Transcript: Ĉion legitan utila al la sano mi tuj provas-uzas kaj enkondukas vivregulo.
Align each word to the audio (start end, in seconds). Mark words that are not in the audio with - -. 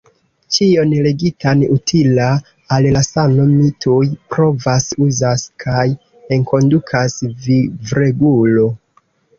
Ĉion 0.55 0.93
legitan 1.07 1.61
utila 1.75 2.29
al 2.77 2.89
la 2.97 3.05
sano 3.09 3.47
mi 3.51 3.69
tuj 3.87 4.01
provas-uzas 4.37 5.47
kaj 5.67 5.87
enkondukas 6.41 7.25
vivregulo. 7.47 8.69